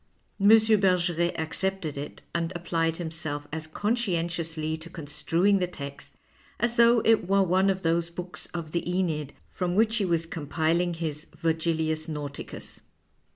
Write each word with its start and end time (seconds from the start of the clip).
M. 0.39 0.47
Bergeret 0.49 1.37
accepted 1.37 1.95
it 1.95 2.23
and 2.33 2.51
applied 2.55 2.97
him 2.97 3.11
self 3.11 3.47
as 3.53 3.67
conscientiously 3.67 4.75
to 4.77 4.89
construing 4.89 5.59
the 5.59 5.67
text 5.67 6.15
as 6.59 6.75
though 6.75 7.03
it 7.05 7.27
were 7.27 7.43
one 7.43 7.69
of 7.69 7.83
those 7.83 8.09
books 8.09 8.47
of 8.47 8.71
the 8.71 8.81
.Eneid 8.89 9.29
from 9.47 9.75
which 9.75 9.97
he 9.97 10.05
was 10.05 10.25
compiling 10.25 10.95
his" 10.95 11.25
Virgilius 11.43 12.07
Nauticus." 12.09 12.81